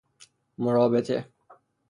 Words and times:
مرابطه 0.57 1.25